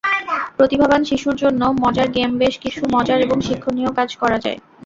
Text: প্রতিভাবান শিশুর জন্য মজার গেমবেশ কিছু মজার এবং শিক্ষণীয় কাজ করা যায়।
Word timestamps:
প্রতিভাবান 0.57 1.01
শিশুর 1.03 1.35
জন্য 1.35 1.61
মজার 1.81 2.07
গেমবেশ 2.15 2.53
কিছু 2.63 2.81
মজার 2.93 3.19
এবং 3.21 3.37
শিক্ষণীয় 3.41 3.91
কাজ 3.97 4.09
করা 4.21 4.37
যায়। 4.45 4.59